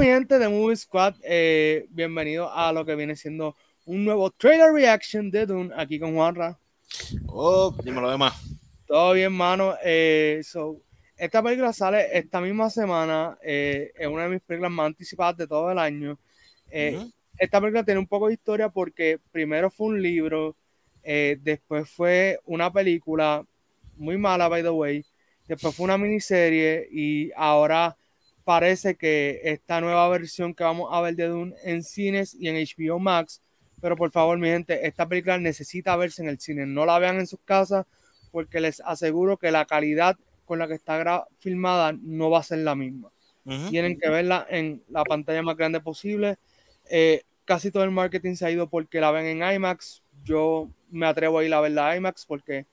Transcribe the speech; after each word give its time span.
mi 0.00 0.06
gente 0.06 0.38
de 0.38 0.48
Movie 0.48 0.76
Squad, 0.76 1.16
eh, 1.22 1.86
bienvenido 1.90 2.50
a 2.50 2.72
lo 2.72 2.86
que 2.86 2.94
viene 2.94 3.14
siendo 3.16 3.54
un 3.84 4.02
nuevo 4.02 4.30
trailer 4.30 4.72
reaction 4.72 5.30
de 5.30 5.44
Dune 5.44 5.74
aquí 5.76 6.00
con 6.00 6.14
Juanra. 6.14 6.58
Oh, 7.26 7.76
dímelo 7.84 8.10
demás. 8.10 8.32
Todo 8.86 9.12
bien, 9.12 9.30
mano. 9.30 9.74
Eh, 9.84 10.40
so, 10.42 10.80
esta 11.18 11.42
película 11.42 11.74
sale 11.74 12.16
esta 12.16 12.40
misma 12.40 12.70
semana, 12.70 13.36
eh, 13.42 13.92
es 13.94 14.06
una 14.06 14.22
de 14.22 14.30
mis 14.30 14.40
películas 14.40 14.72
más 14.72 14.86
anticipadas 14.86 15.36
de 15.36 15.46
todo 15.46 15.70
el 15.70 15.78
año. 15.78 16.18
Eh, 16.70 16.98
esta 17.36 17.60
película 17.60 17.84
tiene 17.84 18.00
un 18.00 18.06
poco 18.06 18.28
de 18.28 18.32
historia 18.32 18.70
porque 18.70 19.18
primero 19.30 19.70
fue 19.70 19.88
un 19.88 20.00
libro, 20.00 20.56
eh, 21.02 21.36
después 21.42 21.90
fue 21.90 22.40
una 22.46 22.72
película 22.72 23.44
muy 23.98 24.16
mala, 24.16 24.48
by 24.48 24.62
the 24.62 24.70
way, 24.70 25.04
después 25.46 25.74
fue 25.74 25.84
una 25.84 25.98
miniserie 25.98 26.88
y 26.90 27.30
ahora 27.36 27.98
parece 28.50 28.96
que 28.96 29.40
esta 29.44 29.80
nueva 29.80 30.08
versión 30.08 30.54
que 30.54 30.64
vamos 30.64 30.88
a 30.90 31.00
ver 31.00 31.14
de 31.14 31.28
Dune 31.28 31.54
en 31.62 31.84
cines 31.84 32.34
y 32.34 32.48
en 32.48 32.56
HBO 32.56 32.98
Max, 32.98 33.40
pero 33.80 33.94
por 33.94 34.10
favor, 34.10 34.36
mi 34.38 34.48
gente, 34.48 34.88
esta 34.88 35.08
película 35.08 35.38
necesita 35.38 35.94
verse 35.94 36.20
en 36.20 36.28
el 36.28 36.40
cine, 36.40 36.66
no 36.66 36.84
la 36.84 36.98
vean 36.98 37.20
en 37.20 37.28
sus 37.28 37.38
casas 37.44 37.86
porque 38.32 38.58
les 38.58 38.80
aseguro 38.80 39.36
que 39.36 39.52
la 39.52 39.66
calidad 39.66 40.16
con 40.46 40.58
la 40.58 40.66
que 40.66 40.74
está 40.74 41.28
filmada 41.38 41.92
no 42.02 42.28
va 42.28 42.40
a 42.40 42.42
ser 42.42 42.58
la 42.58 42.74
misma. 42.74 43.12
Tienen 43.70 43.96
que 43.96 44.10
verla 44.10 44.44
en 44.50 44.82
la 44.88 45.04
pantalla 45.04 45.42
más 45.42 45.56
grande 45.56 45.78
posible. 45.78 46.36
Eh, 46.90 47.22
casi 47.44 47.70
todo 47.70 47.84
el 47.84 47.92
marketing 47.92 48.34
se 48.34 48.46
ha 48.46 48.50
ido 48.50 48.68
porque 48.68 49.00
la 49.00 49.12
ven 49.12 49.26
en 49.26 49.48
IMAX. 49.48 50.02
Yo 50.24 50.68
me 50.90 51.06
atrevo 51.06 51.38
a 51.38 51.44
ir 51.44 51.54
a 51.54 51.60
verla 51.60 51.94
IMAX 51.94 52.26
porque 52.26 52.66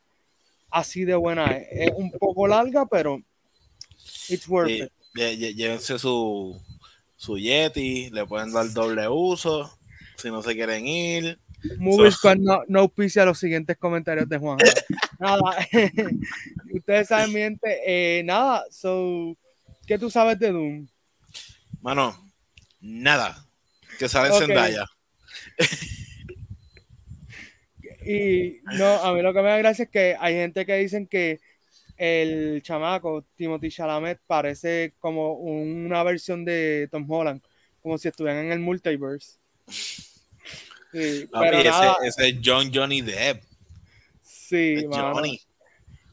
así 0.71 1.05
de 1.05 1.13
buena 1.13 1.45
es. 1.55 1.67
Es 1.69 1.91
un 1.95 2.09
poco 2.13 2.47
larga, 2.47 2.87
pero 2.87 3.21
it's 4.27 4.47
worth 4.47 4.71
it. 4.71 4.91
Llévense 5.17 5.97
su, 5.97 6.61
su 7.15 7.37
Yeti, 7.37 8.09
le 8.11 8.25
pueden 8.25 8.51
dar 8.51 8.71
doble 8.71 9.07
uso 9.07 9.77
si 10.15 10.29
no 10.29 10.41
se 10.41 10.53
quieren 10.53 10.85
ir. 10.85 11.39
Movies 11.79 12.19
no, 12.39 12.61
no 12.67 12.93
a 12.95 13.25
los 13.25 13.39
siguientes 13.39 13.77
comentarios 13.77 14.29
de 14.29 14.37
Juan. 14.37 14.57
nada, 15.19 15.67
ustedes 16.73 17.07
saben, 17.07 17.33
mi 17.33 17.39
gente, 17.39 17.79
eh, 17.85 18.23
nada, 18.23 18.63
so, 18.69 19.35
¿qué 19.87 19.97
tú 19.97 20.09
sabes 20.09 20.37
de 20.39 20.51
Doom? 20.51 20.87
Mano, 21.81 22.15
nada 22.79 23.43
que 23.97 24.07
sale 24.07 24.29
en 24.29 24.39
Zendaya. 24.39 24.85
y 28.05 28.59
no, 28.77 29.03
a 29.03 29.13
mí 29.13 29.21
lo 29.21 29.33
que 29.33 29.41
me 29.41 29.49
da 29.49 29.57
gracia 29.57 29.85
es 29.85 29.89
que 29.89 30.15
hay 30.19 30.35
gente 30.35 30.65
que 30.65 30.75
dicen 30.75 31.07
que 31.07 31.39
el 31.97 32.61
chamaco 32.61 33.25
Timothy 33.35 33.69
Chalamet 33.69 34.19
parece 34.27 34.93
como 34.99 35.33
una 35.33 36.03
versión 36.03 36.45
de 36.45 36.87
Tom 36.91 37.09
Holland, 37.09 37.41
como 37.81 37.97
si 37.97 38.07
estuvieran 38.07 38.45
en 38.45 38.51
el 38.51 38.59
multiverse. 38.59 39.39
Sí, 39.67 41.27
pero 41.31 41.57
ese, 41.57 42.29
es 42.29 42.37
John 42.43 42.71
Johnny 42.73 43.01
Depp. 43.01 43.43
Sí, 44.21 44.85
Johnny. 44.89 45.39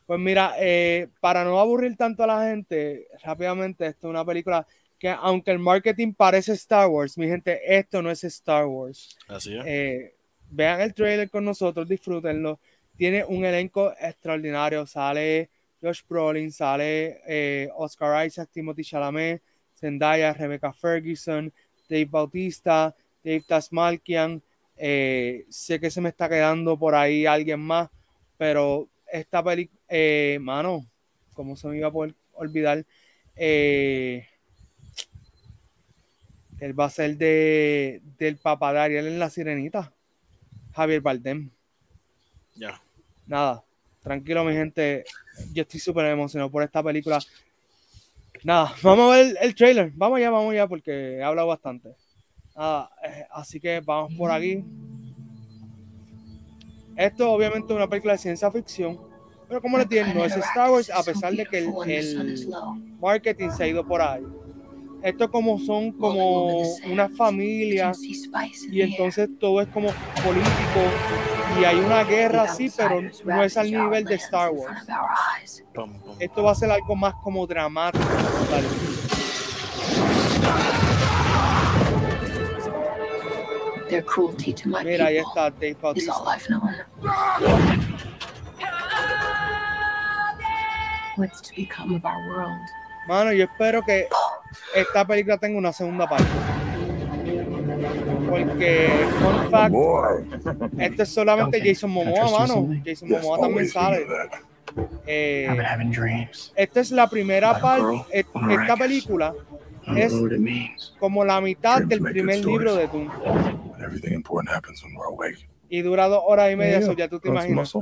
Pues 0.07 0.21
mira, 0.21 0.55
eh, 0.59 1.09
para 1.21 1.45
no 1.45 1.61
aburrir 1.61 1.97
tanto 1.97 2.25
a 2.25 2.27
la 2.27 2.49
gente, 2.49 3.07
rápidamente, 3.23 3.87
esto 3.87 4.09
es 4.09 4.11
una 4.11 4.25
película 4.25 4.67
que 4.99 5.09
aunque 5.09 5.51
el 5.51 5.59
marketing 5.59 6.13
parece 6.13 6.53
Star 6.53 6.89
Wars, 6.89 7.17
mi 7.17 7.27
gente, 7.27 7.61
esto 7.65 8.03
no 8.03 8.11
es 8.11 8.25
Star 8.25 8.67
Wars. 8.67 9.17
Así 9.29 9.57
es. 9.57 9.65
Eh, 9.67 10.15
vean 10.51 10.81
el 10.81 10.95
trailer 10.95 11.31
con 11.31 11.45
nosotros, 11.45 11.89
disfrútenlo. 11.89 12.61
Tiene 12.97 13.25
un 13.25 13.45
elenco 13.45 13.93
extraordinario. 13.99 14.87
Sale 14.87 15.51
Josh 15.85 16.03
Brolin, 16.09 16.51
sale 16.51 17.21
eh, 17.27 17.69
Oscar 17.77 18.27
Isaac, 18.27 18.49
Timothy 18.51 18.83
Chalamet, 18.83 19.43
Zendaya, 19.79 20.33
Rebecca 20.33 20.73
Ferguson, 20.73 21.53
Dave 21.89 22.07
Bautista, 22.07 22.97
Dave 23.23 23.45
Tasmalkian. 23.47 24.43
Eh, 24.77 25.45
sé 25.51 25.79
que 25.79 25.91
se 25.91 26.01
me 26.01 26.09
está 26.09 26.29
quedando 26.29 26.79
por 26.79 26.95
ahí 26.95 27.27
alguien 27.27 27.61
más, 27.61 27.91
pero 28.39 28.89
esta 29.13 29.45
película, 29.45 29.79
mano, 30.41 30.87
¿cómo 31.35 31.55
se 31.57 31.69
me 31.69 31.77
iba 31.77 31.89
a 31.89 31.93
poder 31.93 32.15
olvidar? 32.33 32.85
Eh, 33.37 34.27
él 36.61 36.79
va 36.79 36.87
a 36.87 36.91
ser 36.91 37.17
de, 37.19 38.01
del 38.19 38.37
papá 38.39 38.73
de 38.73 38.79
Ariel 38.81 39.07
en 39.07 39.19
La 39.19 39.29
Sirenita. 39.29 39.93
Javier 40.73 41.01
Bardem. 41.01 41.51
Ya. 42.55 42.81
Nada, 43.27 43.64
tranquilo, 44.05 44.45
mi 44.45 44.53
gente. 44.53 45.05
Yo 45.53 45.63
estoy 45.63 45.81
súper 45.81 46.07
emocionado 46.07 46.51
por 46.51 46.63
esta 46.63 46.81
película. 46.83 47.19
Nada, 48.45 48.73
vamos 48.83 49.13
a 49.13 49.17
ver 49.17 49.37
el 49.41 49.55
trailer. 49.55 49.91
Vamos 49.97 50.21
ya, 50.21 50.31
vamos 50.31 50.55
ya, 50.55 50.69
porque 50.69 51.17
he 51.17 51.23
hablado 51.25 51.49
bastante. 51.49 51.89
Eh, 51.89 53.27
así 53.33 53.59
que 53.59 53.81
vamos 53.81 54.15
por 54.15 54.31
aquí. 54.31 54.63
Esto 56.97 57.33
obviamente 57.33 57.73
es 57.73 57.77
una 57.77 57.89
película 57.89 58.13
de 58.13 58.19
ciencia 58.21 58.49
ficción, 58.53 59.01
pero 59.49 59.61
como 59.61 59.79
les 59.79 59.89
dije, 59.89 60.15
no 60.15 60.25
es 60.25 60.37
Star 60.37 60.71
Wars, 60.71 60.89
a 60.91 61.03
pesar 61.03 61.33
de 61.35 61.45
que 61.45 61.59
el 61.59 61.73
marketing 63.01 63.51
se 63.51 63.65
ha 63.65 63.67
ido 63.67 63.85
por 63.85 64.01
ahí 64.01 64.23
esto 65.05 65.31
como 65.31 65.59
son 65.59 65.93
como 65.93 66.63
una 66.91 67.11
familia 67.11 67.93
y 68.71 68.81
entonces 68.81 69.29
todo 69.39 69.61
es 69.61 69.69
como 69.69 69.89
político 70.25 71.34
y 71.59 71.65
hay 71.65 71.77
una 71.79 72.05
guerra 72.05 72.43
así, 72.43 72.73
pero 72.77 73.01
no 73.25 73.43
es 73.43 73.57
al 73.57 73.71
nivel 73.71 74.05
de 74.05 74.15
Star 74.17 74.51
Wars. 74.51 74.87
Esto 76.19 76.43
va 76.43 76.53
a 76.53 76.55
ser 76.55 76.71
algo 76.71 76.97
más 76.97 77.15
como 77.23 77.47
dramático. 77.47 78.05
Mira, 84.85 85.07
ahí 85.07 85.19
está 85.19 85.51
Dave 85.51 85.77
Bautista. 85.81 86.15
What's 91.17 91.41
to 91.43 91.55
become 91.55 91.95
of 91.95 92.05
our 92.05 92.19
world? 92.29 92.59
Mano, 93.07 93.33
yo 93.33 93.45
espero 93.45 93.85
que 93.85 94.09
esta 94.75 95.07
película 95.07 95.39
tenga 95.39 95.59
una 95.59 95.73
segunda 95.73 96.09
parte. 96.09 96.27
Porque, 98.43 98.89
fun 99.21 99.51
fact, 99.51 99.75
este 100.79 101.03
es 101.05 101.09
solamente 101.09 101.61
Jason 101.65 101.91
Momoa, 101.91 102.39
mano. 102.39 102.69
Jason 102.85 103.09
Momoa 103.11 103.39
también 103.41 103.69
sale. 103.69 104.07
Eh, 105.07 105.49
esta 106.57 106.81
es 106.81 106.91
la 106.91 107.09
primera 107.09 107.61
parte. 107.61 108.05
Esta 108.11 108.77
película 108.77 109.35
es 109.97 110.13
como 110.99 111.25
la 111.25 111.41
mitad 111.41 111.83
del 111.83 112.01
primer 112.01 112.45
libro 112.45 112.75
de 112.75 112.89
Dune. 112.89 113.11
Y 115.69 115.83
dura 115.83 116.09
dos 116.09 116.23
horas 116.27 116.53
y 116.53 116.57
media, 116.57 116.79
eso 116.79 116.93
ya 116.93 117.09
tú 117.09 117.21
te 117.21 117.29
imaginas. 117.29 117.75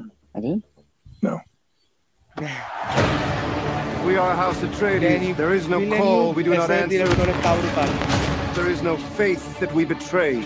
No. 1.20 1.40
We 4.04 4.18
are 4.18 4.32
a 4.32 4.34
house 4.34 4.60
of 4.64 4.76
trading. 4.78 5.34
There 5.36 5.54
is 5.54 5.68
no 5.68 5.78
call 5.96 6.34
we 6.34 6.42
do 6.42 6.54
not 6.54 6.68
answer. 6.70 7.06
There 8.54 8.68
is 8.70 8.82
no 8.82 8.96
faith 9.16 9.58
that 9.60 9.72
we 9.74 9.84
betray. 9.84 10.42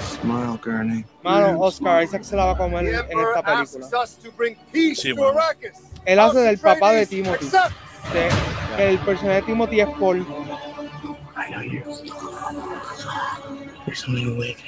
Smile, 0.00 0.58
Gurney. 0.58 1.04
Mano, 1.24 1.60
Oscar 1.60 2.02
Isaac 2.02 2.24
se 2.24 2.36
la 2.36 2.44
va 2.46 2.52
a 2.52 2.56
comer 2.56 2.86
en 2.86 3.18
esta 3.18 3.42
película. 3.42 3.88
Sí, 4.94 5.12
bueno. 5.12 5.40
Él 6.04 6.18
hace 6.18 6.38
del 6.40 6.58
papá 6.58 6.92
de 6.92 7.06
Timothy. 7.06 7.46
De, 8.12 8.88
el 8.90 8.98
personaje 9.00 9.40
de 9.40 9.42
Timothy 9.42 9.80
es 9.80 9.88
Paul. 9.98 10.26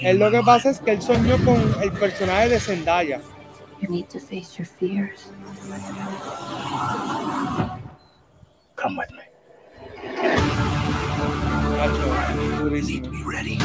Él 0.01 0.19
lo 0.19 0.31
que 0.31 0.41
pasa 0.43 0.71
es 0.71 0.81
que 0.81 0.93
él 0.93 1.03
soñó 1.03 1.37
con 1.45 1.83
el 1.83 1.93
personaje 1.93 2.49
de 2.49 2.61
Zendaya. 2.61 3.21
You 3.81 3.89
need 3.89 4.09
to 4.11 4.21
face 4.21 4.57
your 4.57 4.67
fears. 4.67 5.33
Come 8.77 8.97
with 8.97 9.11
me. 9.11 9.22
You 11.83 12.81
need 12.81 13.03
to 13.03 13.11
be 13.11 13.25
ready. 13.25 13.59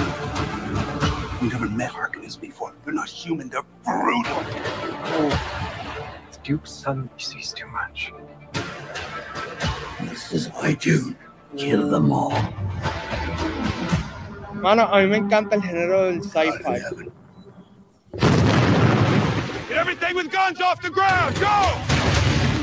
We've 1.40 1.54
never 1.54 1.70
met 1.70 1.92
Harkonnens 1.92 2.40
before. 2.42 2.74
They're 2.84 2.92
not 2.92 3.08
human, 3.08 3.48
they're 3.48 3.62
brutal. 3.84 4.24
Oh. 4.26 5.30
Duke's 6.44 6.72
son 6.72 7.12
sees 7.18 7.54
too 7.54 7.68
much. 7.68 8.12
This 10.02 10.34
is 10.34 10.48
why 10.48 10.74
Dune. 10.74 11.16
Kill 11.58 11.90
them 11.90 12.12
all. 12.12 12.32
Mano, 14.54 14.86
a 14.86 14.98
mí 15.04 15.10
me 15.12 15.18
encanta 15.18 15.54
el 15.54 15.62
género 15.62 16.10
del 16.10 16.24
sci-fi. 16.24 16.80
Get 19.70 19.78
everything 19.78 20.16
with 20.16 20.32
guns 20.32 20.60
off 20.60 20.82
the 20.82 20.90
ground! 20.90 21.36
Go! 21.36 21.48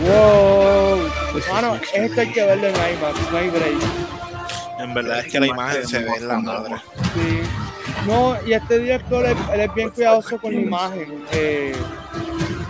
Wow. 0.02 1.10
Mano, 1.48 1.74
esto 1.74 2.20
hay 2.20 2.32
que 2.32 2.44
verlo 2.44 2.66
en 2.66 2.74
IMAX, 2.74 3.30
no 3.30 3.38
hay 3.38 3.50
break. 3.50 4.23
En 4.78 4.94
verdad 4.94 5.20
es 5.20 5.32
que 5.32 5.40
la 5.40 5.46
imagen 5.46 5.86
se 5.86 6.00
ve 6.00 6.10
en 6.16 6.28
la 6.28 6.38
madre. 6.38 6.76
Sí. 7.14 7.40
No, 8.06 8.36
y 8.46 8.52
este 8.52 8.78
director 8.80 9.24
él, 9.24 9.36
es 9.60 9.74
bien 9.74 9.90
cuidadoso 9.90 10.38
con 10.38 10.54
la 10.54 10.60
imagen. 10.60 11.24
Eh, 11.32 11.74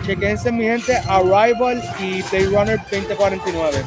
chequense 0.05 0.51
mi 0.51 0.63
gente, 0.63 0.97
Arrival 1.07 1.81
y 1.99 2.21
Blade 2.21 2.47
Runner 2.47 2.77
2049. 2.77 3.83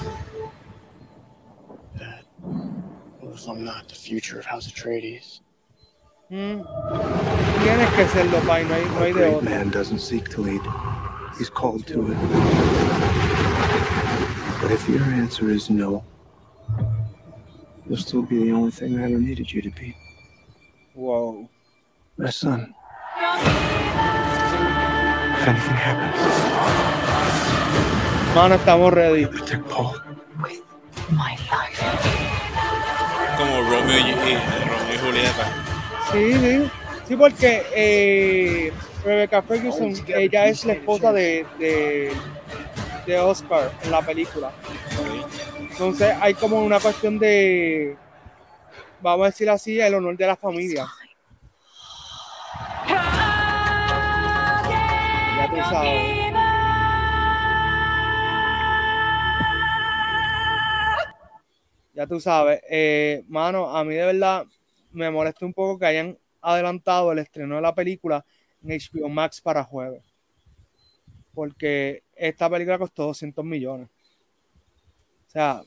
knows 3.38 3.48
I'm 3.48 3.64
not 3.64 3.88
the 3.88 3.94
future 3.94 4.38
of 4.38 4.46
House 4.46 4.70
Atreides. 4.70 5.40
Mm. 6.30 6.62
Tienes 7.62 7.90
que 7.94 8.08
serlo, 8.08 8.40
Pai, 8.46 8.64
no 8.64 8.74
hay, 8.74 8.84
no 8.84 9.00
hay 9.00 9.12
de 9.12 9.26
otro. 9.26 9.50
man 9.50 9.70
doesn't 9.70 10.00
seek 10.00 10.28
to 10.30 10.42
lead. 10.42 10.60
He's 11.38 11.48
called 11.48 11.86
to 11.86 12.12
it. 12.12 12.18
But 14.60 14.72
if 14.72 14.88
your 14.88 15.02
answer 15.04 15.50
is 15.50 15.70
no, 15.70 16.04
you'll 17.88 17.96
still 17.98 18.22
be 18.22 18.44
the 18.44 18.52
only 18.52 18.70
thing 18.70 18.98
I 18.98 19.04
ever 19.04 19.18
needed 19.18 19.52
you 19.52 19.62
to 19.62 19.70
be. 19.70 19.96
Wow. 20.94 21.48
My 22.16 22.30
son. 22.30 22.74
If 25.40 25.46
anything 25.48 25.76
happens, 25.76 26.18
Mano, 28.34 28.54
estamos 28.56 28.92
ready. 28.92 29.26
protect 29.26 29.68
Paul. 29.68 29.94
My 31.10 31.36
life. 31.50 31.82
Como 33.38 33.62
Romeo 33.62 33.98
y, 33.98 34.10
y- 34.10 34.14
Romeo 34.14 34.94
y 34.94 34.98
Julieta. 34.98 35.44
Sí, 36.12 36.32
sí. 36.34 36.70
Sí, 37.06 37.16
porque 37.16 37.62
eh, 37.74 38.72
Rebecca 39.04 39.40
Ferguson, 39.42 39.94
ella 40.08 40.46
es 40.46 40.64
la 40.66 40.74
esposa 40.74 41.12
de, 41.12 41.46
de, 41.58 42.12
de 43.06 43.18
Oscar 43.18 43.72
en 43.82 43.90
la 43.92 44.02
película. 44.02 44.52
Entonces 45.78 46.12
hay 46.20 46.34
como 46.34 46.60
una 46.60 46.80
cuestión 46.80 47.20
de, 47.20 47.96
vamos 49.00 49.22
a 49.22 49.30
decir 49.30 49.48
así, 49.48 49.78
el 49.78 49.94
honor 49.94 50.16
de 50.16 50.26
la 50.26 50.34
familia. 50.34 50.88
Ya 55.36 55.48
tú 55.48 55.56
sabes. 55.70 56.32
Ya 61.94 62.06
tú 62.08 62.20
sabes. 62.20 62.60
Eh, 62.68 63.22
mano, 63.28 63.70
a 63.70 63.84
mí 63.84 63.94
de 63.94 64.04
verdad 64.04 64.46
me 64.90 65.08
molesta 65.12 65.46
un 65.46 65.54
poco 65.54 65.78
que 65.78 65.86
hayan 65.86 66.18
adelantado 66.42 67.12
el 67.12 67.20
estreno 67.20 67.54
de 67.54 67.62
la 67.62 67.72
película 67.72 68.24
en 68.64 68.70
HBO 68.70 69.08
Max 69.08 69.40
para 69.40 69.62
jueves. 69.62 70.02
Porque 71.32 72.02
esta 72.16 72.50
película 72.50 72.78
costó 72.78 73.04
200 73.04 73.44
millones. 73.44 73.88
O 75.28 75.30
sea, 75.30 75.62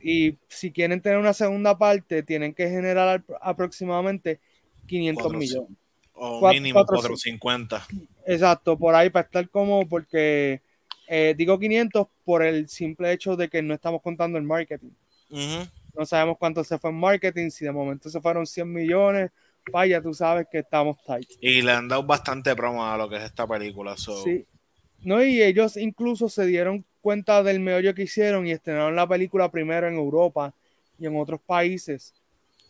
y 0.00 0.36
si 0.48 0.70
quieren 0.70 1.00
tener 1.00 1.18
una 1.18 1.32
segunda 1.32 1.76
parte, 1.76 2.22
tienen 2.22 2.54
que 2.54 2.68
generar 2.68 3.08
ap- 3.08 3.38
aproximadamente 3.42 4.40
500 4.86 5.22
Cuatro- 5.24 5.38
millones. 5.38 5.70
O 6.16 6.48
mínimo 6.52 6.74
cuatro- 6.78 6.96
450. 6.98 7.84
Exacto, 8.26 8.78
por 8.78 8.94
ahí 8.94 9.10
para 9.10 9.24
estar 9.26 9.48
como, 9.50 9.86
porque 9.88 10.62
eh, 11.08 11.34
digo 11.36 11.58
500 11.58 12.06
por 12.24 12.42
el 12.44 12.68
simple 12.68 13.10
hecho 13.12 13.34
de 13.36 13.48
que 13.48 13.60
no 13.62 13.74
estamos 13.74 14.00
contando 14.00 14.38
el 14.38 14.44
marketing. 14.44 14.90
Ujú. 15.30 15.68
No 15.98 16.06
sabemos 16.06 16.36
cuánto 16.38 16.62
se 16.64 16.78
fue 16.78 16.90
en 16.90 17.00
marketing, 17.00 17.50
si 17.50 17.64
de 17.64 17.72
momento 17.72 18.08
se 18.08 18.20
fueron 18.20 18.46
100 18.46 18.72
millones, 18.72 19.30
vaya, 19.72 20.00
tú 20.00 20.14
sabes 20.14 20.46
que 20.50 20.58
estamos 20.60 20.96
tight. 21.04 21.28
Y 21.40 21.62
le 21.62 21.72
han 21.72 21.88
dado 21.88 22.04
bastante 22.04 22.54
promo 22.54 22.84
a 22.86 22.96
lo 22.96 23.08
que 23.08 23.16
es 23.16 23.24
esta 23.24 23.46
película. 23.46 23.96
so- 23.96 24.22
Sí. 24.22 24.46
No, 25.04 25.22
y 25.22 25.42
ellos 25.42 25.76
incluso 25.76 26.28
se 26.28 26.46
dieron 26.46 26.84
cuenta 27.02 27.42
del 27.42 27.60
meollo 27.60 27.94
que 27.94 28.04
hicieron 28.04 28.46
y 28.46 28.52
estrenaron 28.52 28.96
la 28.96 29.06
película 29.08 29.50
primero 29.50 29.86
en 29.88 29.94
Europa 29.96 30.54
y 30.98 31.06
en 31.06 31.16
otros 31.16 31.40
países 31.42 32.14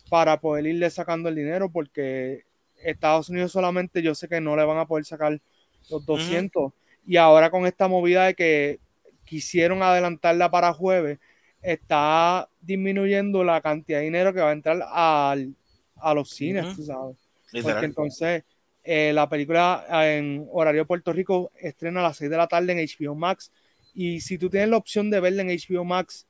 para 0.09 0.39
poder 0.39 0.67
irle 0.67 0.89
sacando 0.89 1.29
el 1.29 1.35
dinero 1.35 1.69
porque 1.71 2.45
Estados 2.83 3.29
Unidos 3.29 3.51
solamente 3.53 4.01
yo 4.01 4.15
sé 4.15 4.27
que 4.29 4.41
no 4.41 4.55
le 4.55 4.65
van 4.65 4.77
a 4.79 4.87
poder 4.87 5.05
sacar 5.05 5.41
los 5.89 6.05
200 6.05 6.73
y 7.07 7.17
ahora 7.17 7.51
con 7.51 7.65
esta 7.67 7.87
movida 7.87 8.25
de 8.25 8.35
que 8.35 8.79
quisieron 9.25 9.83
adelantarla 9.83 10.51
para 10.51 10.73
jueves 10.73 11.19
está 11.61 12.49
disminuyendo 12.61 13.43
la 13.43 13.61
cantidad 13.61 13.99
de 13.99 14.05
dinero 14.05 14.33
que 14.33 14.41
va 14.41 14.49
a 14.51 14.53
entrar 14.53 14.79
al- 14.91 15.55
a 15.97 16.13
los 16.13 16.31
cines, 16.31 16.69
tú 16.69 16.83
sabes. 16.83 17.15
Porque 17.59 17.85
entonces 17.85 18.43
eh, 18.85 19.11
la 19.13 19.29
película 19.29 19.85
eh, 19.89 20.17
en 20.17 20.47
horario 20.51 20.85
Puerto 20.87 21.13
Rico 21.13 21.51
estrena 21.59 22.01
a 22.01 22.03
las 22.03 22.17
6 22.17 22.29
de 22.31 22.37
la 22.37 22.47
tarde 22.47 22.73
en 22.73 22.79
HBO 22.79 23.15
Max. 23.15 23.51
Y 23.93 24.21
si 24.21 24.37
tú 24.37 24.49
tienes 24.49 24.69
la 24.69 24.77
opción 24.77 25.09
de 25.09 25.19
verla 25.19 25.41
en 25.43 25.49
HBO 25.49 25.85
Max 25.85 26.27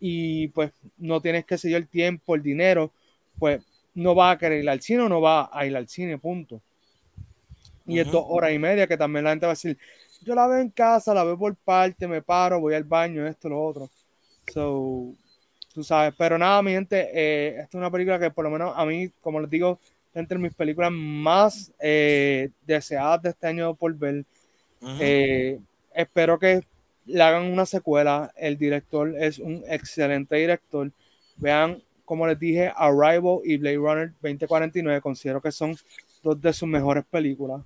y 0.00 0.48
pues 0.48 0.72
no 0.98 1.20
tienes 1.20 1.44
que 1.46 1.58
seguir 1.58 1.78
el 1.78 1.88
tiempo, 1.88 2.34
el 2.34 2.42
dinero, 2.42 2.92
pues 3.38 3.62
no 3.94 4.14
vas 4.14 4.36
a 4.36 4.38
querer 4.38 4.62
ir 4.62 4.70
al 4.70 4.80
cine 4.82 5.02
o 5.02 5.08
no 5.08 5.20
vas 5.20 5.48
a 5.52 5.66
ir 5.66 5.76
al 5.76 5.88
cine, 5.88 6.18
punto. 6.18 6.62
Y 7.86 7.98
es 7.98 8.08
Ujú. 8.08 8.10
dos 8.10 8.24
horas 8.28 8.52
y 8.52 8.58
media 8.58 8.86
que 8.86 8.96
también 8.96 9.24
la 9.24 9.30
gente 9.30 9.46
va 9.46 9.52
a 9.52 9.54
decir, 9.54 9.78
yo 10.22 10.34
la 10.34 10.46
veo 10.46 10.58
en 10.58 10.70
casa, 10.70 11.12
la 11.14 11.24
veo 11.24 11.38
por 11.38 11.54
parte, 11.56 12.08
me 12.08 12.22
paro, 12.22 12.60
voy 12.60 12.74
al 12.74 12.84
baño, 12.84 13.26
esto, 13.26 13.48
lo 13.48 13.62
otro. 13.62 13.90
So, 14.46 15.14
tú 15.74 15.84
sabes, 15.84 16.14
pero 16.18 16.38
nada, 16.38 16.62
mi 16.62 16.72
gente, 16.72 17.10
eh, 17.14 17.48
esta 17.50 17.64
es 17.70 17.74
una 17.74 17.90
película 17.90 18.18
que 18.18 18.30
por 18.30 18.44
lo 18.44 18.50
menos 18.50 18.74
a 18.76 18.84
mí, 18.86 19.10
como 19.20 19.40
les 19.40 19.50
digo, 19.50 19.80
entre 20.14 20.38
mis 20.38 20.54
películas 20.54 20.90
más 20.92 21.72
eh, 21.80 22.50
deseadas 22.66 23.22
de 23.22 23.30
este 23.30 23.46
año 23.46 23.74
por 23.74 23.94
ver. 23.94 24.24
Eh, 25.00 25.58
espero 25.94 26.38
que 26.38 26.62
le 27.06 27.22
hagan 27.22 27.44
una 27.46 27.66
secuela. 27.66 28.32
El 28.36 28.56
director 28.56 29.14
es 29.18 29.38
un 29.38 29.64
excelente 29.68 30.36
director. 30.36 30.90
Vean, 31.36 31.82
como 32.04 32.26
les 32.26 32.38
dije, 32.38 32.72
Arrival 32.76 33.38
y 33.44 33.56
Blade 33.56 33.76
Runner 33.76 34.12
2049. 34.22 35.00
Considero 35.00 35.40
que 35.40 35.50
son 35.52 35.76
dos 36.22 36.40
de 36.40 36.52
sus 36.52 36.68
mejores 36.68 37.04
películas. 37.10 37.60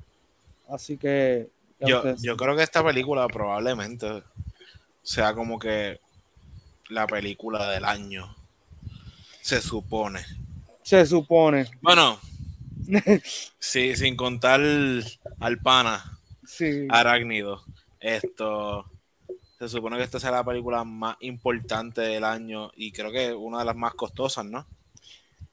Así 0.69 0.97
que. 0.97 1.49
yo, 1.81 1.99
ustedes- 1.99 2.23
yo 2.23 2.37
creo 2.37 2.57
que 2.57 2.63
esta 2.63 2.83
película 2.85 3.27
probablemente 3.29 4.23
sea 5.03 5.35
como 5.35 5.59
que 5.59 5.99
la 6.89 7.07
película 7.07 7.71
del 7.71 7.85
año. 7.85 8.35
Se 9.43 9.61
supone. 9.61 10.21
Se 10.83 11.05
supone. 11.07 11.67
Bueno, 11.81 12.19
sí, 13.59 13.97
sin 13.97 14.17
contar 14.17 14.61
al 14.61 15.59
pana 15.63 16.19
Sí. 16.47 16.87
arácnido. 16.89 17.63
Esto 18.01 18.87
se 19.59 19.69
supone 19.69 19.97
que 19.97 20.05
esta 20.05 20.21
será 20.21 20.39
la 20.39 20.45
película 20.45 20.85
más 20.85 21.17
importante 21.21 22.01
del 22.01 22.25
año 22.25 22.71
y 22.77 22.93
creo 22.93 23.11
que 23.13 23.33
una 23.35 23.59
de 23.59 23.65
las 23.67 23.77
más 23.77 23.95
costosas, 23.95 24.45
¿no? 24.47 24.67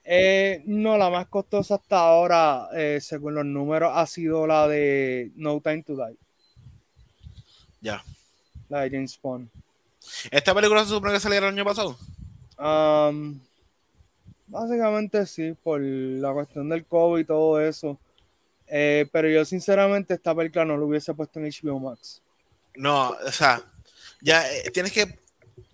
Eh, 0.04 0.62
no, 0.66 0.98
la 0.98 1.10
más 1.10 1.28
costosa 1.28 1.76
hasta 1.76 1.98
ahora, 1.98 2.70
eh, 2.76 3.00
según 3.02 3.34
los 3.36 3.46
números, 3.46 3.92
ha 3.96 4.06
sido 4.06 4.46
la 4.46 4.68
de 4.68 5.32
No 5.36 5.60
Time 5.62 5.82
to 5.84 5.96
Die, 5.96 6.16
Ya. 7.82 8.04
la 8.70 8.82
de 8.82 8.92
James 8.92 9.20
Bond. 9.22 9.50
¿Esta 10.30 10.54
película 10.54 10.84
se 10.84 10.90
supone 10.92 11.14
que 11.14 11.20
saliera 11.20 11.48
el 11.48 11.54
año 11.56 11.66
pasado? 11.66 11.98
Am, 12.58 13.42
básicamente 14.48 15.26
sí, 15.26 15.56
por 15.64 15.82
la 15.82 16.34
cuestión 16.34 16.70
del 16.70 16.86
COVID 16.86 17.22
y 17.22 17.26
todo 17.26 17.60
eso. 17.62 18.00
Eh, 18.68 19.08
pero 19.12 19.30
yo 19.30 19.46
sinceramente 19.46 20.14
esta 20.14 20.34
película 20.34 20.66
no 20.66 20.78
lo 20.78 20.88
hubiese 20.88 21.14
puesto 21.14 21.40
en 21.40 21.46
HBO 21.46 21.80
Max. 21.80 22.22
No, 22.76 23.10
o 23.10 23.32
sea, 23.32 23.62
ya 24.22 24.52
eh, 24.52 24.72
tienes 24.72 24.92
que, 24.92 25.20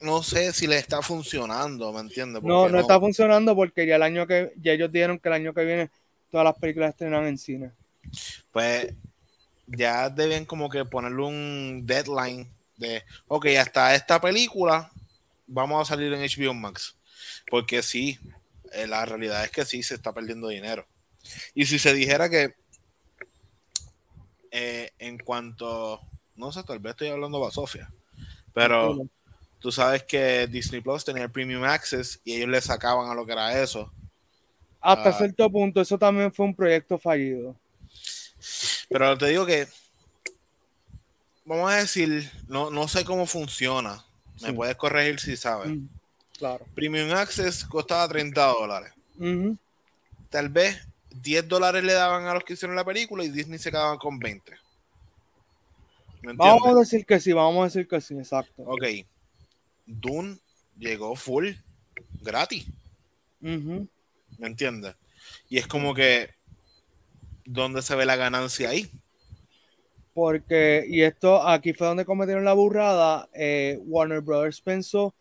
no 0.01 0.21
sé 0.23 0.51
si 0.53 0.67
le 0.67 0.77
está 0.77 1.01
funcionando, 1.01 1.91
¿me 1.93 2.01
entiendes? 2.01 2.43
No, 2.43 2.61
Porque 2.61 2.73
no 2.73 2.79
está 2.79 2.99
funcionando 2.99 3.55
porque 3.55 3.87
ya 3.87 3.95
el 3.95 4.03
año 4.03 4.27
que 4.27 4.53
ya 4.61 4.73
ellos 4.73 4.91
dijeron 4.91 5.19
que 5.19 5.29
el 5.29 5.33
año 5.33 5.53
que 5.53 5.65
viene 5.65 5.89
todas 6.29 6.45
las 6.45 6.57
películas 6.57 6.91
estrenan 6.91 7.25
en 7.27 7.37
cine. 7.37 7.71
Pues 8.51 8.93
ya 9.67 10.09
deben 10.09 10.45
como 10.45 10.69
que 10.69 10.83
ponerle 10.85 11.23
un 11.23 11.83
deadline 11.85 12.51
de, 12.77 13.03
ok, 13.27 13.45
hasta 13.59 13.95
esta 13.95 14.19
película 14.19 14.91
vamos 15.47 15.81
a 15.81 15.93
salir 15.93 16.11
en 16.13 16.21
HBO 16.21 16.53
Max. 16.53 16.95
Porque 17.49 17.81
sí, 17.81 18.19
eh, 18.71 18.87
la 18.87 19.05
realidad 19.05 19.43
es 19.43 19.51
que 19.51 19.65
sí 19.65 19.83
se 19.83 19.95
está 19.95 20.13
perdiendo 20.13 20.47
dinero. 20.47 20.85
Y 21.53 21.65
si 21.65 21.77
se 21.79 21.93
dijera 21.93 22.29
que 22.29 22.55
eh, 24.51 24.91
en 24.99 25.17
cuanto, 25.19 26.01
no 26.35 26.51
sé, 26.51 26.63
tal 26.63 26.79
vez 26.79 26.91
estoy 26.91 27.07
hablando 27.09 27.39
para 27.39 27.51
Sofía, 27.51 27.89
pero 28.53 28.97
tú 29.59 29.71
sabes 29.71 30.03
que 30.03 30.47
Disney 30.47 30.81
Plus 30.81 31.05
tenía 31.05 31.23
el 31.23 31.31
Premium 31.31 31.63
Access 31.63 32.19
y 32.25 32.35
ellos 32.35 32.49
le 32.49 32.61
sacaban 32.61 33.09
a 33.09 33.13
lo 33.15 33.25
que 33.25 33.31
era 33.33 33.61
eso. 33.61 33.91
Hasta 34.81 35.09
Ah. 35.09 35.13
cierto 35.13 35.49
punto, 35.49 35.79
eso 35.81 35.97
también 35.97 36.33
fue 36.33 36.45
un 36.47 36.55
proyecto 36.55 36.97
fallido. 36.97 37.55
Pero 38.89 39.17
te 39.17 39.27
digo 39.27 39.45
que, 39.45 39.67
vamos 41.45 41.71
a 41.71 41.75
decir, 41.75 42.29
no, 42.47 42.71
no 42.71 42.87
sé 42.87 43.05
cómo 43.05 43.25
funciona. 43.27 44.03
Me 44.41 44.47
Sí. 44.49 44.53
puedes 44.53 44.75
corregir 44.75 45.19
si 45.19 45.37
sabes. 45.37 45.69
Mm, 45.69 45.87
claro. 46.41 46.65
Premium 46.73 47.11
Access 47.11 47.63
costaba 47.65 48.07
30 48.07 48.47
dólares. 48.47 48.91
Tal 50.31 50.49
vez 50.49 50.87
10 51.11 51.47
dólares 51.47 51.83
le 51.83 51.93
daban 51.93 52.25
a 52.25 52.33
los 52.33 52.43
que 52.43 52.53
hicieron 52.53 52.75
la 52.75 52.83
película 52.83 53.23
y 53.23 53.29
Disney 53.29 53.59
se 53.59 53.69
quedaban 53.69 53.99
con 53.99 54.17
20. 54.17 54.51
¿Me 56.23 56.33
Vamos 56.33 56.67
a 56.67 56.73
decir 56.73 57.05
que 57.05 57.19
sí, 57.19 57.31
vamos 57.31 57.61
a 57.61 57.65
decir 57.65 57.87
que 57.87 58.01
sí, 58.01 58.15
exacto. 58.15 58.63
Ok. 58.63 58.83
Dune 59.85 60.39
llegó 60.77 61.15
full 61.15 61.51
gratis. 62.21 62.65
¿Me 63.39 63.87
entiendes? 64.39 64.95
Y 65.47 65.59
es 65.59 65.67
como 65.67 65.93
que, 65.93 66.31
¿dónde 67.45 67.83
se 67.83 67.95
ve 67.95 68.05
la 68.07 68.15
ganancia 68.15 68.69
ahí? 68.69 68.89
Porque, 70.13 70.85
y 70.87 71.03
esto 71.03 71.47
aquí 71.47 71.73
fue 71.73 71.87
donde 71.87 72.05
cometieron 72.05 72.45
la 72.45 72.53
burrada. 72.53 73.29
eh, 73.33 73.79
Warner 73.83 74.21
Brothers 74.21 74.59
pensó 74.61 75.13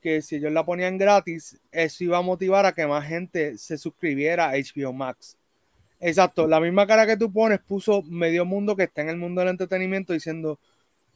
que 0.00 0.22
si 0.22 0.36
ellos 0.36 0.52
la 0.52 0.64
ponían 0.64 0.98
gratis, 0.98 1.60
eso 1.70 2.04
iba 2.04 2.18
a 2.18 2.22
motivar 2.22 2.66
a 2.66 2.72
que 2.72 2.86
más 2.86 3.06
gente 3.06 3.58
se 3.58 3.78
suscribiera 3.78 4.50
a 4.50 4.54
HBO 4.54 4.92
Max. 4.92 5.36
Exacto, 6.00 6.48
la 6.48 6.60
misma 6.60 6.86
cara 6.86 7.06
que 7.06 7.16
tú 7.16 7.32
pones 7.32 7.60
puso 7.60 8.02
medio 8.02 8.44
mundo 8.44 8.74
que 8.74 8.84
está 8.84 9.02
en 9.02 9.08
el 9.08 9.16
mundo 9.16 9.40
del 9.40 9.50
entretenimiento 9.50 10.12
diciendo, 10.12 10.58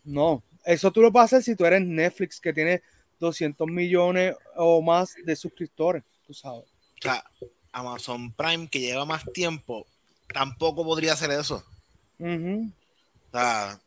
no, 0.05 0.43
eso 0.65 0.93
tú 0.93 1.03
lo 1.03 1.11
puedes 1.11 1.33
hacer 1.33 1.43
si 1.43 1.57
tú 1.57 1.65
eres 1.67 1.81
Netflix 1.81 2.41
que 2.41 2.53
tiene 2.53 2.83
200 3.19 3.67
millones 3.69 4.37
o 4.55 4.81
más 4.83 5.15
de 5.25 5.35
suscriptores, 5.35 6.05
tú 6.27 6.35
sabes. 6.35 6.65
O 6.65 7.03
sea, 7.03 7.25
Amazon 7.73 8.33
Prime 8.33 8.69
que 8.69 8.81
lleva 8.81 9.05
más 9.05 9.25
tiempo, 9.33 9.87
tampoco 10.33 10.85
podría 10.85 11.15
hacer 11.15 11.31
eso. 11.33 11.65
O 12.21 13.33
sea, 13.33 13.81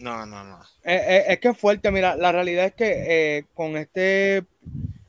no, 0.00 0.26
no, 0.26 0.44
no. 0.44 0.60
Eh, 0.82 0.94
eh, 0.94 1.24
es 1.28 1.40
que 1.40 1.48
es 1.48 1.58
fuerte, 1.58 1.90
mira, 1.90 2.16
la 2.16 2.32
realidad 2.32 2.66
es 2.66 2.74
que 2.74 3.38
eh, 3.38 3.44
con 3.54 3.76
este, 3.76 4.44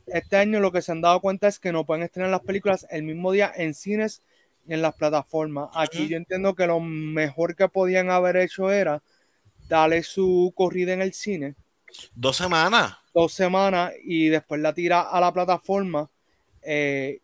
este 0.08 0.38
año 0.38 0.60
lo 0.60 0.72
que 0.72 0.82
se 0.82 0.92
han 0.92 1.02
dado 1.02 1.22
cuenta 1.22 1.48
es 1.48 1.60
que 1.60 1.72
no 1.72 1.86
pueden 1.86 2.04
estrenar 2.04 2.30
las 2.30 2.42
películas 2.42 2.86
el 2.90 3.04
mismo 3.04 3.32
día 3.32 3.52
en 3.56 3.74
cines 3.74 4.22
y 4.68 4.74
en 4.74 4.82
las 4.82 4.94
plataformas. 4.96 5.70
Aquí 5.74 6.08
yo 6.08 6.18
entiendo 6.18 6.56
que 6.56 6.68
lo 6.68 6.80
mejor 6.80 7.56
que 7.56 7.70
podían 7.70 8.10
haber 8.10 8.36
hecho 8.36 8.72
era 8.72 9.02
darle 9.70 10.04
su 10.04 10.52
corrida 10.56 10.94
en 10.94 11.02
el 11.02 11.14
cine. 11.14 11.56
Dos 12.14 12.38
semanas. 12.38 12.98
Dos 13.14 13.34
semanas 13.34 13.94
y 14.04 14.28
después 14.28 14.60
la 14.62 14.74
tira 14.74 15.02
a 15.02 15.20
la 15.22 15.32
plataforma 15.32 16.10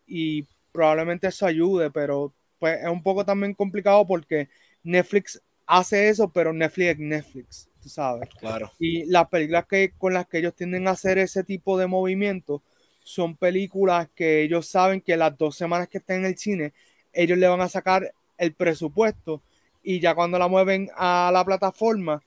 y 0.06 0.42
probablemente 0.72 1.28
eso 1.28 1.46
ayude, 1.46 1.90
pero 1.90 2.32
pues 2.58 2.80
es 2.80 2.88
un 2.88 3.02
poco 3.02 3.24
también 3.24 3.54
complicado 3.54 4.06
porque 4.06 4.48
Netflix 4.82 5.40
hace 5.68 6.08
eso, 6.08 6.28
pero 6.30 6.52
Netflix 6.52 6.88
es 6.88 6.98
Netflix, 6.98 7.68
tú 7.80 7.88
sabes. 7.88 8.28
Claro. 8.40 8.72
Y 8.80 9.04
las 9.04 9.28
películas 9.28 9.66
que, 9.66 9.92
con 9.96 10.14
las 10.14 10.26
que 10.26 10.38
ellos 10.38 10.54
tienden 10.54 10.88
a 10.88 10.92
hacer 10.92 11.18
ese 11.18 11.44
tipo 11.44 11.78
de 11.78 11.86
movimiento 11.86 12.62
son 13.04 13.36
películas 13.36 14.08
que 14.14 14.42
ellos 14.42 14.66
saben 14.66 15.00
que 15.00 15.16
las 15.16 15.36
dos 15.38 15.56
semanas 15.56 15.88
que 15.88 15.98
estén 15.98 16.20
en 16.20 16.26
el 16.26 16.38
cine, 16.38 16.72
ellos 17.12 17.38
le 17.38 17.46
van 17.46 17.60
a 17.60 17.68
sacar 17.68 18.12
el 18.38 18.54
presupuesto 18.54 19.42
y 19.82 20.00
ya 20.00 20.14
cuando 20.14 20.38
la 20.38 20.48
mueven 20.48 20.90
a 20.96 21.30
la 21.32 21.44
plataforma, 21.44 22.22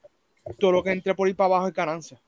todo 0.57 0.71
lo 0.71 0.83
que 0.83 0.91
entre 0.91 1.15
por 1.15 1.27
ahí 1.27 1.33
para 1.33 1.47
abajo 1.47 1.67
es 1.67 1.73
ganancia. 1.73 2.19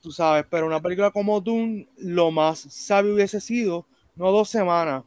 Tú 0.00 0.10
sabes, 0.12 0.46
pero 0.48 0.66
una 0.66 0.80
película 0.80 1.10
como 1.10 1.40
Dune, 1.40 1.88
lo 1.98 2.30
más 2.30 2.58
sabio 2.58 3.14
hubiese 3.14 3.40
sido 3.40 3.86
no 4.16 4.30
dos 4.32 4.48
semanas, 4.48 5.04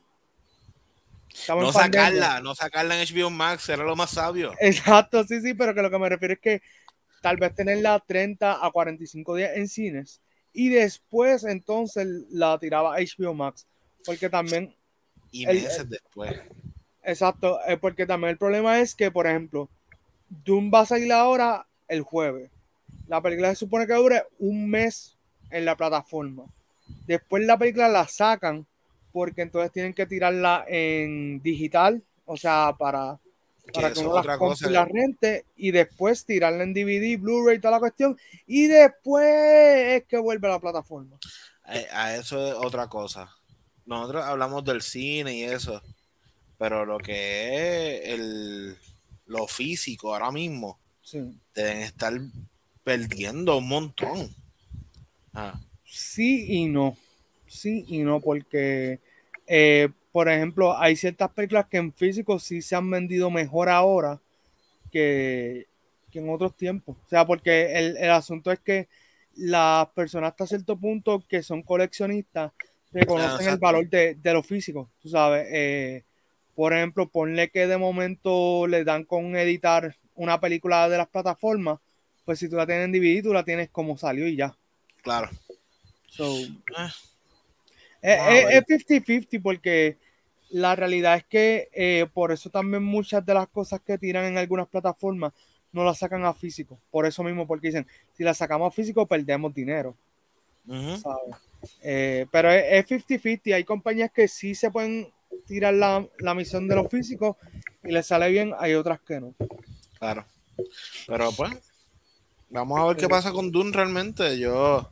no 1.49 1.71
sacarla, 1.71 2.41
no 2.41 2.55
sacarla 2.55 3.01
en 3.01 3.07
HBO 3.07 3.29
Max, 3.29 3.69
era 3.69 3.83
lo 3.83 3.95
más 3.95 4.11
sabio. 4.11 4.53
Exacto, 4.59 5.23
sí, 5.23 5.41
sí, 5.41 5.53
pero 5.53 5.73
que 5.73 5.81
lo 5.81 5.89
que 5.89 5.99
me 5.99 6.09
refiero 6.09 6.33
es 6.33 6.39
que 6.39 6.61
tal 7.21 7.37
vez 7.37 7.55
tenerla 7.55 8.03
30 8.05 8.65
a 8.65 8.71
45 8.71 9.35
días 9.35 9.51
en 9.55 9.67
cines 9.67 10.21
y 10.53 10.69
después 10.69 11.43
entonces 11.43 12.07
la 12.29 12.57
tiraba 12.59 12.95
a 12.95 12.99
HBO 12.99 13.33
Max, 13.33 13.65
porque 14.05 14.29
también... 14.29 14.75
Y 15.31 15.47
meses 15.47 15.89
después. 15.89 16.39
Exacto, 17.01 17.59
eh, 17.67 17.77
porque 17.77 18.05
también 18.05 18.31
el 18.31 18.37
problema 18.37 18.79
es 18.79 18.93
que, 18.93 19.09
por 19.09 19.25
ejemplo, 19.25 19.69
Doom 20.29 20.71
va 20.73 20.81
a 20.81 20.85
salir 20.85 21.11
ahora 21.11 21.65
el 21.87 22.01
jueves. 22.01 22.51
La 23.07 23.21
película 23.21 23.49
se 23.49 23.55
supone 23.55 23.87
que 23.87 23.93
dure 23.93 24.23
un 24.39 24.69
mes 24.69 25.17
en 25.49 25.65
la 25.65 25.75
plataforma. 25.75 26.45
Después 27.07 27.43
la 27.45 27.57
película 27.57 27.87
la 27.89 28.07
sacan 28.07 28.65
porque 29.13 29.43
entonces 29.43 29.71
tienen 29.71 29.93
que 29.93 30.07
tirarla 30.07 30.65
en 30.67 31.41
digital, 31.41 32.01
o 32.25 32.35
sea, 32.35 32.75
para, 32.77 33.19
para 33.71 33.93
que 33.93 33.99
uno 33.99 34.21
la, 34.23 34.37
cosa, 34.39 34.69
la 34.69 34.85
rente 34.85 35.45
y 35.55 35.71
después 35.71 36.25
tirarla 36.25 36.63
en 36.63 36.73
DVD, 36.73 37.17
Blu-ray, 37.19 37.59
toda 37.59 37.73
la 37.73 37.79
cuestión, 37.79 38.17
y 38.47 38.65
después 38.65 39.23
es 39.23 40.03
que 40.05 40.17
vuelve 40.17 40.47
a 40.47 40.51
la 40.51 40.59
plataforma. 40.59 41.17
A, 41.63 42.15
eso 42.15 42.45
es 42.45 42.55
otra 42.55 42.87
cosa. 42.87 43.29
Nosotros 43.85 44.25
hablamos 44.25 44.65
del 44.65 44.81
cine 44.81 45.35
y 45.35 45.43
eso, 45.43 45.81
pero 46.57 46.85
lo 46.85 46.97
que 46.97 47.97
es 47.97 48.09
el, 48.09 48.77
lo 49.27 49.45
físico 49.47 50.13
ahora 50.13 50.31
mismo, 50.31 50.79
deben 51.53 51.81
estar 51.83 52.13
perdiendo 52.83 53.57
un 53.57 53.67
montón. 53.67 54.35
Ah. 55.33 55.59
Sí 55.85 56.45
y 56.49 56.65
no 56.65 56.97
sí 57.53 57.85
y 57.87 57.99
no, 57.99 58.19
porque, 58.19 58.99
eh, 59.47 59.89
por 60.11 60.29
ejemplo, 60.29 60.77
hay 60.77 60.95
ciertas 60.95 61.29
películas 61.31 61.67
que 61.67 61.77
en 61.77 61.93
físico 61.93 62.39
sí 62.39 62.61
se 62.61 62.75
han 62.75 62.89
vendido 62.89 63.29
mejor 63.29 63.69
ahora 63.69 64.19
que, 64.91 65.67
en 66.13 66.29
otros 66.29 66.55
tiempos. 66.55 66.97
O 67.05 67.09
sea, 67.09 67.25
porque 67.25 67.77
el, 67.77 68.09
asunto 68.09 68.51
es 68.51 68.59
que 68.59 68.87
las 69.35 69.87
personas 69.89 70.31
hasta 70.31 70.45
cierto 70.45 70.77
punto 70.77 71.23
que 71.27 71.41
son 71.41 71.63
coleccionistas 71.63 72.51
reconocen 72.91 73.47
el 73.49 73.57
valor 73.57 73.89
de, 73.89 74.17
lo 74.23 74.43
físico, 74.43 74.89
tú 75.01 75.09
sabes. 75.09 75.47
Eh, 75.51 76.03
por 76.55 76.73
ejemplo, 76.73 77.07
ponle 77.09 77.49
que 77.49 77.65
de 77.65 77.77
momento 77.77 78.67
le 78.67 78.83
dan 78.83 79.05
con 79.05 79.35
editar 79.35 79.95
una 80.13 80.39
película 80.39 80.87
de 80.87 80.97
las 80.97 81.07
plataformas, 81.07 81.79
pues 82.25 82.37
si 82.37 82.47
tú 82.47 82.55
la 82.55 82.67
tienes 82.67 82.85
en 82.85 82.91
DVD, 82.91 83.23
tú 83.23 83.33
la 83.33 83.43
tienes 83.43 83.69
como 83.69 83.97
salió 83.97 84.27
y 84.27 84.35
ya. 84.35 84.55
Claro. 85.01 85.29
Ah. 86.75 86.91
Es 88.03 88.65
50-50 88.67 89.41
porque 89.41 89.97
la 90.49 90.75
realidad 90.75 91.15
es 91.15 91.23
que 91.23 91.69
eh, 91.73 92.05
por 92.13 92.31
eso 92.31 92.49
también 92.49 92.83
muchas 92.83 93.25
de 93.25 93.33
las 93.33 93.47
cosas 93.47 93.81
que 93.81 93.97
tiran 93.97 94.25
en 94.25 94.37
algunas 94.37 94.67
plataformas 94.67 95.33
no 95.71 95.83
las 95.83 95.97
sacan 95.97 96.25
a 96.25 96.33
físico. 96.33 96.79
Por 96.91 97.05
eso 97.05 97.23
mismo, 97.23 97.47
porque 97.47 97.67
dicen, 97.67 97.87
si 98.15 98.23
las 98.23 98.37
sacamos 98.37 98.67
a 98.71 98.75
físico, 98.75 99.07
perdemos 99.07 99.53
dinero. 99.53 99.95
Eh, 101.81 102.27
pero 102.31 102.51
es 102.51 102.85
50-50. 102.85 103.55
Hay 103.55 103.63
compañías 103.63 104.11
que 104.11 104.27
sí 104.27 104.53
se 104.53 104.69
pueden 104.69 105.11
tirar 105.47 105.73
la, 105.73 106.07
la 106.19 106.35
misión 106.35 106.67
de 106.67 106.75
los 106.75 106.91
físicos 106.91 107.37
y 107.83 107.91
les 107.91 108.05
sale 108.05 108.29
bien, 108.29 108.53
hay 108.59 108.75
otras 108.75 108.99
que 109.01 109.19
no. 109.19 109.33
Claro. 109.97 110.25
Pero 111.07 111.31
pues, 111.31 111.51
vamos 112.49 112.79
a 112.79 112.85
ver 112.85 112.97
qué 112.97 113.07
pasa 113.07 113.31
con 113.31 113.51
Dune 113.51 113.71
realmente. 113.73 114.37
Yo 114.37 114.89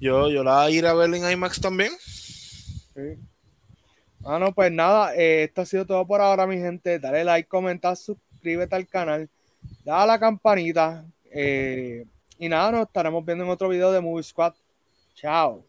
yo, 0.00 0.28
yo 0.30 0.42
la 0.42 0.64
voy 0.64 0.78
a 0.78 0.94
ver 0.94 1.14
en 1.14 1.30
IMAX 1.30 1.60
también. 1.60 1.92
Sí. 2.94 3.18
Ah, 4.24 4.38
no, 4.38 4.52
pues 4.52 4.72
nada, 4.72 5.14
eh, 5.14 5.44
esto 5.44 5.62
ha 5.62 5.66
sido 5.66 5.86
todo 5.86 6.06
por 6.06 6.20
ahora, 6.20 6.46
mi 6.46 6.56
gente. 6.56 6.98
Dale 6.98 7.22
like, 7.22 7.48
comenta, 7.48 7.94
suscríbete 7.94 8.74
al 8.74 8.86
canal, 8.88 9.28
da 9.84 10.04
la 10.04 10.18
campanita. 10.18 11.04
Eh, 11.30 12.04
y 12.38 12.48
nada, 12.48 12.72
nos 12.72 12.86
estaremos 12.86 13.24
viendo 13.24 13.44
en 13.44 13.50
otro 13.50 13.68
video 13.68 13.92
de 13.92 14.00
Movie 14.00 14.24
Squad. 14.24 14.54
Chao. 15.14 15.64